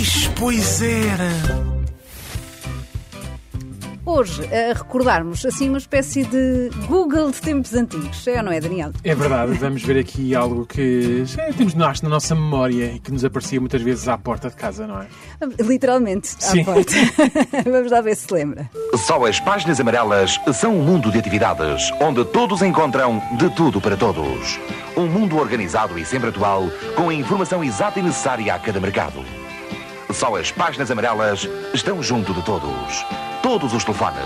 Eis, 0.00 0.30
pois 0.34 0.80
era. 0.80 1.30
Hoje, 4.06 4.42
a 4.46 4.72
recordarmos 4.72 5.44
assim 5.44 5.68
uma 5.68 5.76
espécie 5.76 6.24
de 6.24 6.70
Google 6.86 7.30
de 7.30 7.38
tempos 7.38 7.74
antigos. 7.74 8.26
É 8.26 8.38
ou 8.38 8.44
não 8.44 8.50
é, 8.50 8.58
Daniel? 8.60 8.92
É 9.04 9.14
verdade, 9.14 9.52
vamos 9.58 9.82
ver 9.82 9.98
aqui 9.98 10.34
algo 10.34 10.64
que 10.64 11.26
já 11.26 11.52
temos 11.52 11.74
nós 11.74 12.00
na 12.00 12.08
nossa 12.08 12.34
memória 12.34 12.94
e 12.94 12.98
que 12.98 13.12
nos 13.12 13.26
aparecia 13.26 13.60
muitas 13.60 13.82
vezes 13.82 14.08
à 14.08 14.16
porta 14.16 14.48
de 14.48 14.56
casa, 14.56 14.86
não 14.86 15.02
é? 15.02 15.06
Literalmente, 15.62 16.34
à 16.34 16.44
Sim. 16.44 16.64
porta. 16.64 16.94
Vamos 17.70 17.92
lá 17.92 18.00
ver 18.00 18.16
se 18.16 18.26
se 18.26 18.32
lembra. 18.32 18.70
Só 18.96 19.22
as 19.26 19.38
páginas 19.38 19.80
amarelas 19.80 20.40
são 20.54 20.78
um 20.78 20.82
mundo 20.82 21.12
de 21.12 21.18
atividades 21.18 21.92
onde 22.00 22.24
todos 22.24 22.62
encontram 22.62 23.22
de 23.36 23.50
tudo 23.50 23.82
para 23.82 23.98
todos. 23.98 24.58
Um 24.96 25.08
mundo 25.08 25.36
organizado 25.36 25.98
e 25.98 26.06
sempre 26.06 26.30
atual, 26.30 26.70
com 26.96 27.10
a 27.10 27.14
informação 27.14 27.62
exata 27.62 28.00
e 28.00 28.02
necessária 28.02 28.54
a 28.54 28.58
cada 28.58 28.80
mercado. 28.80 29.22
Só 30.12 30.36
as 30.36 30.50
páginas 30.50 30.90
amarelas 30.90 31.48
estão 31.72 32.02
junto 32.02 32.34
de 32.34 32.42
todos. 32.42 33.04
Todos 33.42 33.72
os 33.72 33.84
telefones. 33.84 34.20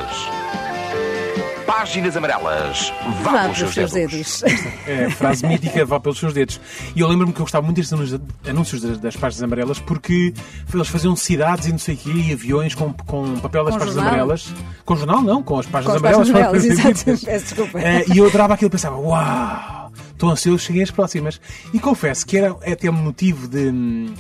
Páginas 1.67 2.17
amarelas. 2.17 2.93
Vá, 3.23 3.31
Vá 3.33 3.43
pelos 3.43 3.59
seus 3.59 3.75
seus 3.75 3.93
dedos. 3.93 4.43
dedos. 4.43 4.65
É 4.87 5.07
a 5.07 5.11
frase 5.11 5.47
mítica, 5.47 5.85
vá 5.85 5.99
pelos 5.99 6.19
seus 6.19 6.33
dedos. 6.35 6.61
E 6.95 7.01
eu 7.01 7.09
lembro-me 7.09 7.33
que 7.33 7.41
eu 7.41 7.45
gostava 7.45 7.65
muito 7.65 7.77
destes 7.77 7.93
anúncios- 7.93 8.21
anúncios 8.49 8.83
das, 8.83 8.99
das 8.99 9.17
páginas 9.17 9.43
amarelas 9.43 9.79
porque 9.81 10.33
eles 10.73 10.89
faziam 10.89 11.17
cidades 11.17 11.67
e 11.69 11.73
não 11.73 11.79
sei 11.79 11.95
o 11.95 11.99
quê, 11.99 12.11
e 12.11 12.33
aviões 12.33 12.75
com, 12.75 12.93
com 12.93 13.39
papel 13.41 13.65
das 13.65 13.75
Com 13.75 13.79
páginas 13.81 13.95
jornal? 13.95 14.13
amarelas. 14.15 14.55
Com 14.85 14.97
jornal, 14.97 15.23
não, 15.23 15.43
com 15.43 15.59
as 15.59 15.67
páginas 15.67 16.01
Com 16.01 16.07
as 16.07 16.17
páginas 16.17 16.31
amarelas. 16.37 16.65
amarelas. 16.81 17.25
Peço 17.25 17.45
desculpa. 17.45 17.81
Eh, 17.81 18.05
e 18.15 18.19
eu 18.19 18.27
adorava 18.27 18.55
aquilo 18.55 18.69
e 18.69 18.71
pensava, 18.73 18.97
uau, 18.97 19.93
estou 20.13 20.31
ansioso, 20.31 20.59
cheguei 20.65 20.83
às 20.83 20.91
próximas. 20.91 21.41
E 21.73 21.79
confesso 21.79 22.27
que 22.27 22.37
era 22.37 22.51
até 22.71 22.91
motivo 22.91 23.49
de. 23.49 24.13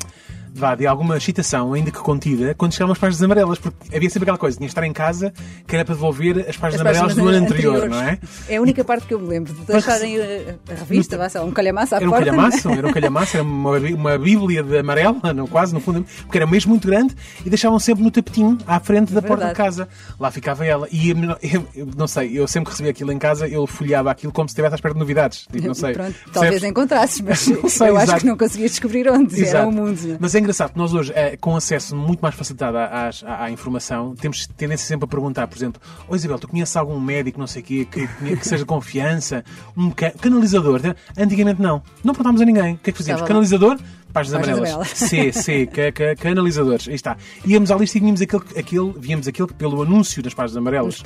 Vá, 0.56 0.74
de 0.76 0.86
alguma 0.86 1.16
excitação, 1.16 1.72
ainda 1.72 1.90
que 1.90 1.98
contida, 1.98 2.54
quando 2.54 2.72
chegavam 2.72 2.92
as 2.92 2.98
páginas 2.98 3.22
amarelas, 3.24 3.58
porque 3.58 3.96
havia 3.96 4.08
sempre 4.08 4.22
aquela 4.24 4.38
coisa, 4.38 4.56
tinha 4.56 4.68
de 4.68 4.70
estar 4.70 4.84
em 4.84 4.92
casa, 4.92 5.32
que 5.66 5.74
era 5.74 5.84
para 5.84 5.94
devolver 5.96 6.46
as 6.48 6.56
páginas 6.56 6.74
As 6.74 6.80
amarelas 6.96 7.14
do 7.16 7.28
ano 7.28 7.38
anterior, 7.44 7.88
não 7.88 8.00
é? 8.00 8.18
É 8.48 8.56
a 8.56 8.62
única 8.62 8.84
parte 8.84 9.06
que 9.06 9.14
eu 9.14 9.18
me 9.20 9.26
lembro 9.28 9.52
de 9.52 9.60
deixarem 9.62 10.16
a, 10.20 10.24
a 10.70 10.74
revista, 10.74 11.16
lá, 11.16 11.44
um 11.44 11.50
calhamaço 11.50 11.94
à 11.96 11.98
Era 11.98 12.06
um 12.06 12.10
porta. 12.10 12.24
calhamaço, 12.26 12.68
era 12.68 12.86
um 12.88 12.92
calhamaço, 12.92 13.36
era 13.36 13.42
uma, 13.44 13.78
uma 13.78 14.16
bíblia 14.18 14.62
de 14.62 14.78
amarela, 14.78 15.16
não, 15.34 15.48
quase, 15.48 15.74
no 15.74 15.80
fundo, 15.80 16.06
porque 16.22 16.38
era 16.38 16.46
mesmo 16.46 16.70
muito 16.70 16.86
grande, 16.86 17.16
e 17.44 17.48
deixavam 17.50 17.78
sempre 17.80 18.04
no 18.04 18.10
tapetinho, 18.12 18.56
à 18.64 18.78
frente 18.78 19.12
da 19.12 19.20
porta 19.20 19.48
de 19.48 19.54
casa. 19.54 19.88
Lá 20.20 20.30
ficava 20.30 20.64
ela. 20.64 20.86
E 20.92 21.12
menor- 21.14 21.38
eu, 21.42 21.66
eu 21.74 21.88
não 21.96 22.06
sei, 22.06 22.38
eu 22.38 22.46
sempre 22.46 22.66
que 22.66 22.70
recebia 22.72 22.92
aquilo 22.92 23.10
em 23.10 23.18
casa, 23.18 23.48
eu 23.48 23.66
folheava 23.66 24.10
aquilo 24.10 24.32
como 24.32 24.48
se 24.48 24.52
estivesse 24.52 24.74
à 24.74 24.76
espera 24.76 24.94
de 24.94 25.00
novidades. 25.00 25.46
Tipo, 25.52 25.66
não 25.66 25.74
sei. 25.74 25.94
Pronto, 25.94 26.14
talvez 26.32 26.62
encontrasses, 26.62 27.20
mas 27.20 27.46
eu 27.48 27.58
acho 27.96 28.04
exato. 28.06 28.20
que 28.20 28.26
não 28.26 28.36
conseguias 28.36 28.70
descobrir 28.70 29.08
onde. 29.10 29.34
Era 29.34 29.48
Exato. 29.48 29.68
um 29.68 29.72
mundo. 29.72 29.98
é? 30.12 30.16
Mas 30.20 30.34
é 30.34 30.43
engraçado 30.44 30.72
que 30.72 30.78
nós 30.78 30.92
hoje, 30.94 31.12
eh, 31.14 31.36
com 31.36 31.56
acesso 31.56 31.96
muito 31.96 32.20
mais 32.20 32.34
facilitado 32.34 32.76
à, 32.78 33.10
à- 33.26 33.44
à 33.44 33.50
informação, 33.50 34.14
temos 34.14 34.46
tendência 34.46 34.86
sempre 34.86 35.04
a 35.04 35.08
perguntar, 35.08 35.46
por 35.48 35.56
exemplo, 35.56 35.80
oh 36.08 36.14
Isabel, 36.14 36.38
tu 36.38 36.46
conheces 36.48 36.76
algum 36.76 37.00
médico, 37.00 37.38
não 37.40 37.46
sei 37.46 37.62
o 37.62 37.64
quê, 37.64 37.88
que, 37.90 38.06
que, 38.36 38.44
seja 38.46 38.58
de 38.62 38.66
confiança, 38.66 39.44
um 39.76 39.90
ca- 39.90 40.12
canalizador? 40.12 40.80
Antigamente 41.18 41.60
não. 41.60 41.82
Não 42.04 42.14
perguntámos 42.14 42.40
a 42.40 42.44
ninguém. 42.44 42.74
O 42.74 42.78
que 42.78 42.90
é 42.90 42.92
que 42.92 42.98
fazíamos? 42.98 43.22
Canalizador? 43.26 43.78
Páginas 44.14 44.48
amarelas. 44.48 44.88
C, 44.90 45.32
C, 45.32 45.66
ca- 45.66 45.92
ca- 45.92 46.14
canalizadores. 46.16 46.88
Aí 46.88 46.94
está. 46.94 47.16
Íamos 47.44 47.70
à 47.70 47.76
lista 47.76 47.98
e 47.98 48.00
vínhamos 48.00 48.22
aquele, 48.22 48.42
aquele, 48.56 48.94
víamos 48.96 49.28
aquele 49.28 49.48
que 49.48 49.54
pelo 49.54 49.82
anúncio 49.82 50.22
das 50.22 50.32
páginas 50.32 50.56
amarelas 50.56 51.02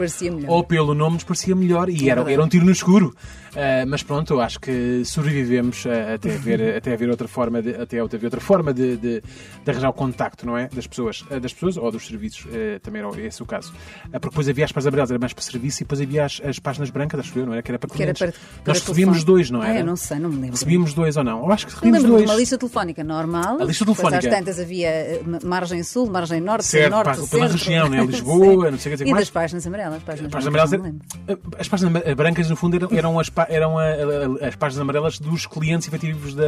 ou 0.46 0.62
pelo 0.62 0.94
nome 0.94 1.14
nos 1.14 1.24
parecia 1.24 1.56
melhor 1.56 1.88
e 1.88 2.08
era, 2.10 2.30
era 2.30 2.44
um 2.44 2.48
tiro 2.48 2.64
no 2.66 2.70
escuro. 2.70 3.14
Ah, 3.56 3.84
mas 3.88 4.02
pronto, 4.02 4.34
eu 4.34 4.40
acho 4.40 4.60
que 4.60 5.02
sobrevivemos 5.04 5.84
ah, 5.86 6.14
até 6.14 6.34
haver, 6.34 6.76
até 6.76 6.92
haver 6.92 7.08
outra 7.08 7.26
forma 7.26 7.62
de, 7.62 7.70
até 7.74 7.98
haver 7.98 8.24
outra 8.24 8.40
forma 8.40 8.72
de, 8.74 8.96
de, 8.98 9.20
de 9.64 9.70
arranjar 9.70 9.88
o 9.88 9.92
contacto, 9.92 10.46
não 10.46 10.56
é? 10.56 10.68
Das 10.68 10.86
pessoas, 10.86 11.24
Ah, 11.30 11.38
das 11.40 11.52
pessoas 11.52 11.76
ou 11.78 11.90
dos 11.90 12.06
serviços, 12.06 12.46
ah, 12.52 12.78
também 12.80 13.00
era 13.02 13.20
esse 13.22 13.42
o 13.42 13.46
caso. 13.46 13.72
Ah, 14.12 14.20
porque 14.20 14.28
depois 14.28 14.48
havia 14.48 14.64
as 14.66 14.70
páginas 14.72 14.88
amarelas, 14.92 15.10
era 15.10 15.18
mais 15.18 15.32
para 15.32 15.42
serviço, 15.42 15.82
e 15.82 15.84
depois 15.84 16.00
havia 16.00 16.24
as, 16.26 16.40
as 16.44 16.58
páginas 16.58 16.90
brancas, 16.90 17.20
acho 17.20 17.38
eu, 17.38 17.46
não 17.46 17.54
era? 17.54 17.62
Que 17.62 17.70
era 17.70 17.78
para 17.78 17.88
Que 17.88 18.02
era 18.02 18.12
clientes. 18.14 18.38
para, 18.38 18.62
para 18.64 18.72
Nós 18.74 18.80
recebíamos 18.82 19.24
dois, 19.24 19.50
não 19.50 19.62
Ah, 19.62 19.68
era? 19.68 19.78
eu 19.80 19.86
não 19.86 19.96
sei, 19.96 20.18
não 20.18 20.28
me 20.28 20.36
lembro. 20.36 20.52
Recebíamos 20.52 20.92
dois 20.94 21.16
ou 21.16 21.24
não? 21.24 21.38
Eu 21.44 21.50
acho 21.52 21.66
que 21.66 21.72
recebíamos 21.72 22.04
dois. 22.04 22.24
uma 22.30 22.34
lista 22.34 22.58
telefónica 22.58 22.97
normal. 23.04 23.60
A 23.60 23.64
lista 23.64 23.84
Depois, 23.84 23.98
telefónica. 23.98 24.28
às 24.28 24.34
tantas 24.38 24.58
havia 24.60 24.88
eh, 24.88 25.22
margem 25.44 25.82
sul, 25.82 26.10
margem 26.10 26.40
norte, 26.40 26.64
Certo, 26.66 26.90
norte, 26.90 27.20
pá, 27.20 27.26
pela 27.26 27.46
região, 27.48 27.88
né? 27.88 28.02
Lisboa, 28.06 28.70
não 28.70 28.78
sei 28.78 28.92
o 28.92 28.96
que 28.96 29.02
dizer 29.02 29.06
E 29.08 29.12
mais. 29.12 29.22
das 29.26 29.30
páginas 29.30 29.66
amarelas. 29.66 30.02
Páginas, 30.02 30.26
As 30.26 30.32
páginas 30.44 30.46
amarelas, 30.48 30.72
não 30.72 30.78
me 30.78 30.84
lembro. 31.28 31.58
as 31.58 31.68
páginas 31.68 32.14
brancas, 32.14 32.50
no 32.50 32.56
fundo, 32.56 32.76
eram, 32.76 32.88
eram, 32.92 33.18
as, 33.20 33.30
eram 33.48 33.78
a- 33.78 33.84
a- 33.84 34.48
as 34.48 34.56
páginas 34.56 34.82
amarelas 34.82 35.18
dos 35.18 35.46
clientes 35.46 35.86
efetivos 35.88 36.34
da, 36.34 36.44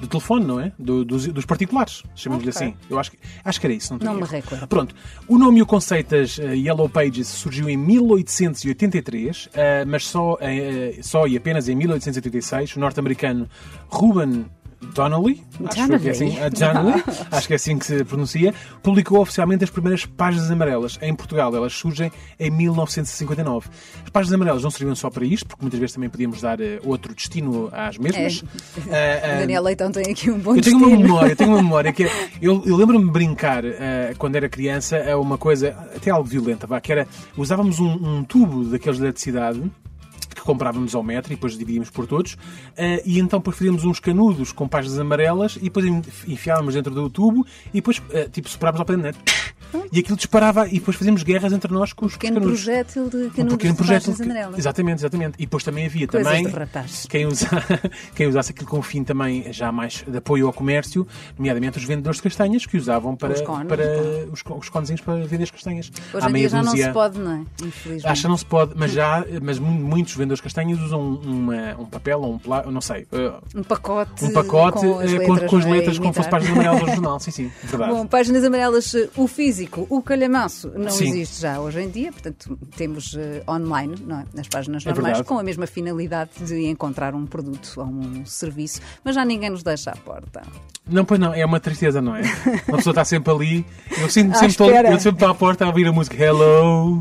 do 0.00 0.06
telefone, 0.08 0.44
não 0.44 0.60
é? 0.60 0.72
Do- 0.78 1.04
dos, 1.04 1.26
dos 1.28 1.44
particulares, 1.44 2.02
chamemos-lhe 2.14 2.50
Ok. 2.50 2.62
assim. 2.66 2.74
Eu 2.90 2.98
acho 2.98 3.10
que, 3.10 3.18
acho 3.44 3.60
que 3.60 3.66
era 3.66 3.74
isso, 3.74 3.92
não, 3.98 4.12
Não 4.14 4.20
me 4.20 4.26
recordo. 4.26 4.66
Pronto. 4.66 4.94
O 5.26 5.38
nome 5.38 5.58
e 5.58 5.62
o 5.62 5.66
conceito 5.66 6.10
das 6.10 6.38
eh, 6.38 6.54
Yellow 6.56 6.88
Pages 6.88 7.28
surgiu 7.28 7.68
em 7.68 7.76
1883, 7.76 9.48
eh, 9.54 9.84
mas 9.84 10.06
só, 10.06 10.36
eh, 10.40 10.98
só 11.02 11.26
e 11.26 11.36
apenas 11.36 11.68
em 11.68 11.74
1886, 11.74 12.76
o 12.76 12.80
norte-americano 12.80 13.48
Ruben 13.88 14.46
Donnelly, 14.94 15.42
acho 15.64 15.98
que 15.98 16.08
é 16.08 16.10
assim, 16.10 16.36
Donnelly. 16.56 17.02
acho 17.30 17.46
que 17.46 17.52
é 17.52 17.56
assim 17.56 17.78
que 17.78 17.84
se 17.86 18.04
pronuncia, 18.04 18.54
publicou 18.82 19.20
oficialmente 19.20 19.64
as 19.64 19.70
primeiras 19.70 20.06
páginas 20.06 20.50
amarelas. 20.50 20.98
Em 21.02 21.14
Portugal, 21.14 21.54
elas 21.54 21.72
surgem 21.72 22.12
em 22.38 22.50
1959. 22.50 23.68
As 24.04 24.10
páginas 24.10 24.34
amarelas 24.34 24.62
não 24.62 24.70
serviam 24.70 24.94
só 24.94 25.10
para 25.10 25.24
isto, 25.24 25.46
porque 25.46 25.62
muitas 25.62 25.80
vezes 25.80 25.94
também 25.94 26.08
podíamos 26.08 26.40
dar 26.40 26.60
eh, 26.60 26.78
outro 26.84 27.14
destino 27.14 27.68
às 27.72 27.98
mesmas. 27.98 28.44
É. 28.88 29.20
Ah, 29.22 29.34
ah, 29.36 29.40
Daniel 29.40 29.62
Leitão 29.64 29.90
tem 29.90 30.10
aqui 30.10 30.30
um 30.30 30.38
bom 30.38 30.54
eu 30.56 30.62
tenho 30.62 30.78
destino. 30.78 30.86
uma 30.88 30.96
memória, 30.96 31.32
eu 31.32 31.36
tenho 31.36 31.50
uma 31.50 31.62
memória 31.62 31.92
que 31.92 32.04
é- 32.04 32.10
eu, 32.40 32.62
eu 32.64 32.76
lembro-me 32.76 33.04
de 33.06 33.10
brincar 33.10 33.64
eh, 33.64 34.14
quando 34.16 34.36
era 34.36 34.48
criança 34.48 34.96
a 35.10 35.18
uma 35.18 35.36
coisa 35.36 35.70
até 35.94 36.10
algo 36.10 36.28
violenta, 36.28 36.66
vá, 36.66 36.80
que 36.80 36.92
era 36.92 37.06
usávamos 37.36 37.80
um, 37.80 37.88
um 38.18 38.24
tubo 38.24 38.64
daqueles 38.64 38.98
de 38.98 39.04
eletricidade 39.04 39.62
que 40.38 40.44
comprávamos 40.44 40.94
ao 40.94 41.02
metro 41.02 41.32
e 41.32 41.36
depois 41.36 41.56
dividíamos 41.58 41.90
por 41.90 42.06
todos. 42.06 42.36
Eh, 42.76 43.02
e 43.04 43.18
então 43.18 43.38
depois 43.38 43.56
fazíamos 43.56 43.84
uns 43.84 44.00
canudos 44.00 44.52
com 44.52 44.68
páginas 44.68 44.98
amarelas 44.98 45.56
e 45.56 45.64
depois 45.64 45.86
enfiávamos 46.26 46.74
dentro 46.74 46.94
do 46.94 47.10
tubo 47.10 47.46
e 47.68 47.78
depois 47.78 48.00
eh, 48.12 48.28
tipo 48.30 48.48
soprávamos 48.48 48.80
ao 48.80 48.86
pé 48.86 48.96
net 48.96 49.18
e 49.92 49.98
aquilo 50.00 50.16
disparava 50.16 50.66
e 50.68 50.72
depois 50.74 50.96
fazíamos 50.96 51.22
guerras 51.22 51.52
entre 51.52 51.72
nós 51.72 51.92
com 51.92 52.06
os 52.06 52.14
Um 52.14 52.18
pequeno 52.18 52.40
canudos. 52.40 52.62
projétil 52.64 53.08
de 53.10 53.16
Um 53.16 53.30
canudos 53.30 53.52
pequeno 53.56 53.72
de 53.72 53.76
projeto. 53.76 54.04
páginas 54.06 54.20
amarelas. 54.20 54.58
Exatamente, 54.58 54.98
exatamente. 55.00 55.34
E 55.38 55.42
depois 55.42 55.64
também 55.64 55.86
havia 55.86 56.06
Coisas 56.06 56.26
também 56.32 56.46
de 56.46 57.08
quem, 57.08 57.26
usa, 57.26 57.48
quem 58.14 58.26
usasse 58.26 58.52
aquilo 58.52 58.68
com 58.68 58.82
fim 58.82 59.04
também 59.04 59.52
já 59.52 59.70
mais 59.72 60.04
de 60.06 60.16
apoio 60.16 60.46
ao 60.46 60.52
comércio, 60.52 61.06
nomeadamente 61.36 61.78
os 61.78 61.84
vendedores 61.84 62.16
de 62.18 62.22
castanhas 62.22 62.66
que 62.66 62.76
usavam 62.76 63.14
para 63.16 63.32
Os 63.34 63.40
cones, 63.42 63.66
para 63.68 63.84
então. 63.84 64.32
os, 64.32 64.42
os 64.62 64.68
conezinhos 64.68 65.00
para 65.00 65.24
vender 65.26 65.44
as 65.44 65.50
castanhas. 65.50 65.90
Hoje 66.12 66.24
Há 66.26 66.28
em 66.28 66.32
meia 66.32 66.48
dia 66.48 66.58
já 66.58 66.62
não 66.62 66.76
se 66.76 66.92
pode, 66.92 67.18
não 67.18 67.32
é? 67.32 67.40
Infelizmente. 67.64 68.06
Acho 68.06 68.22
que 68.22 68.28
não 68.28 68.36
se 68.36 68.46
pode, 68.46 68.72
mas 68.76 68.92
já, 68.92 69.24
mas 69.42 69.58
mu- 69.58 69.70
muitos 69.70 70.14
vendedores 70.14 70.38
de 70.38 70.42
castanhas 70.44 70.80
usam 70.80 71.00
uma, 71.00 71.74
um 71.78 71.84
papel 71.86 72.20
ou 72.20 72.34
um 72.34 72.38
plá, 72.38 72.62
não 72.64 72.80
sei, 72.80 73.06
eh, 73.12 73.32
Um 73.54 73.62
pacote, 73.62 74.24
um 74.24 74.32
pacote 74.32 74.78
com 74.80 74.98
as 74.98 75.12
eh, 75.12 75.18
letras, 75.18 75.50
com, 75.50 75.56
as 75.56 75.64
não 75.64 75.74
é? 75.74 75.76
letras 75.78 75.98
como 75.98 76.12
fosse 76.12 76.28
páginas 76.30 76.52
amarelas 76.56 76.80
do 76.80 76.86
jornal. 76.88 77.20
Sim, 77.20 77.30
sim, 77.30 77.52
verdade. 77.64 77.92
Bom, 77.92 78.06
páginas 78.06 78.44
amarelas, 78.44 78.94
eh, 78.94 79.08
o 79.16 79.26
físico, 79.28 79.77
o 79.88 80.02
calhamaço 80.02 80.70
não 80.76 80.90
Sim. 80.90 81.08
existe 81.08 81.40
já 81.42 81.60
hoje 81.60 81.80
em 81.80 81.88
dia, 81.90 82.12
portanto 82.12 82.58
temos 82.76 83.14
eh, 83.16 83.42
online, 83.48 83.94
é? 84.08 84.24
nas 84.36 84.48
páginas 84.48 84.84
É 84.84 84.88
normais, 84.90 85.16
verdade. 85.18 85.28
com 85.28 85.38
a 85.38 85.42
mesma 85.42 85.66
finalidade 85.66 86.30
de 86.40 86.66
encontrar 86.66 87.14
um 87.14 87.26
produto 87.26 87.72
ou 87.76 87.84
um 87.86 88.24
serviço, 88.26 88.80
mas 89.04 89.14
já 89.14 89.24
ninguém 89.24 89.50
nos 89.50 89.62
deixa 89.62 89.90
à 89.90 89.96
porta. 89.96 90.42
Não, 90.90 91.04
pois 91.04 91.20
não, 91.20 91.34
é 91.34 91.44
uma 91.44 91.60
tristeza, 91.60 92.00
não 92.00 92.16
é? 92.16 92.22
Uma 92.66 92.78
pessoa 92.78 92.92
está 92.92 93.04
sempre 93.04 93.30
ali. 93.30 93.66
Eu 94.00 94.08
sempre, 94.10 94.32
À 94.32 94.34
sempre, 94.36 94.46
estou, 94.48 94.66
espera. 94.68 94.88
eu 94.90 94.98
sempre 94.98 95.16
estou 95.16 95.28
à 95.28 95.34
porta 95.34 95.64
a 95.64 95.68
ouvir 95.68 95.86
a 95.86 95.92
música 95.92 96.16
Hello, 96.16 96.98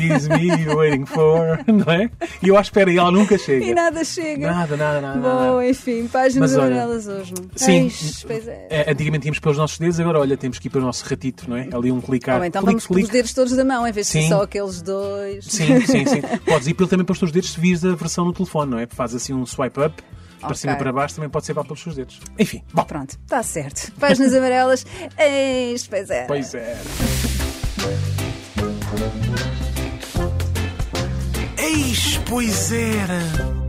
is 0.00 0.26
me 0.26 0.74
waiting 0.74 1.06
for, 1.06 1.60
não 1.72 1.92
é? 1.92 2.10
E 2.42 2.48
eu 2.48 2.58
à 2.58 2.60
espera 2.60 2.90
e 2.90 2.98
ela 2.98 3.12
nunca 3.12 3.38
chega. 3.38 3.64
E 3.66 3.72
nada 3.74 4.02
chega. 4.04 4.50
Nada, 4.50 4.76
nada, 4.76 5.00
nada. 5.00 5.20
Bom, 5.20 5.52
nada. 5.52 5.68
enfim, 5.68 6.08
páginas 6.08 6.56
amarelas 6.56 7.06
hoje. 7.06 7.34
não? 7.38 7.48
Sim, 7.54 7.84
Eis, 7.84 8.24
pois 8.26 8.48
é. 8.48 8.66
eh, 8.68 8.90
antigamente 8.90 9.26
íamos 9.26 9.38
pelos 9.38 9.58
nossos 9.58 9.78
dedos, 9.78 10.00
agora 10.00 10.18
olha, 10.18 10.36
temos 10.36 10.58
que 10.58 10.66
ir 10.66 10.70
pelo 10.70 10.84
nosso 10.84 11.04
ratito, 11.08 11.48
não 11.48 11.56
é? 11.56 11.68
Ali 11.72 11.92
um 11.94 12.00
clicar. 12.00 12.38
Ou 12.38 12.44
então 12.44 12.62
clique, 12.62 12.72
vamos 12.80 12.86
clique. 12.86 13.10
dedos 13.10 13.32
todos 13.32 13.54
da 13.54 13.64
mão, 13.64 13.86
em 13.86 13.92
vez 13.92 14.06
de 14.06 14.12
Sim. 14.12 14.28
só 14.28 14.42
aqueles 14.42 14.82
dois. 14.82 15.44
Sim, 15.46 15.80
sim, 15.86 16.06
sim. 16.06 16.22
Podes 16.44 16.66
ir 16.68 16.74
pelo, 16.74 16.88
também 16.88 17.04
pelos 17.04 17.18
teus 17.18 17.32
dedos 17.32 17.52
se 17.52 17.60
vires 17.60 17.84
a 17.84 17.94
versão 17.94 18.24
no 18.24 18.32
telefone, 18.32 18.70
não 18.70 18.78
é? 18.78 18.86
Faz 18.86 19.14
assim 19.14 19.32
um 19.32 19.46
swipe 19.46 19.80
up, 19.80 20.02
para 20.40 20.48
Ok. 20.48 20.56
cima 20.58 20.72
e 20.74 20.76
para 20.76 20.92
baixo, 20.92 21.14
também 21.14 21.30
pode 21.30 21.46
ser 21.46 21.52
vá 21.54 21.62
pelos 21.64 21.80
seus 21.82 21.94
dedos. 21.96 22.20
Enfim, 22.38 22.62
bom, 22.72 22.84
Pronto, 22.84 23.10
está 23.22 23.42
certo. 23.42 23.92
Páginas 23.98 24.34
amarelas. 24.34 24.84
Eis, 25.18 25.86
pois 25.86 26.10
é. 26.10 26.24
pois 26.26 26.54
é. 26.54 26.76
Eis, 31.58 32.20
pois 32.28 32.72
era. 32.72 33.63